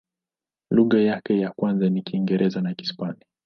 Lugha 0.71 0.99
yake 1.01 1.39
ya 1.39 1.51
kwanza 1.51 1.89
ni 1.89 2.01
Kiingereza 2.01 2.61
na 2.61 2.73
Kihispania. 2.73 3.25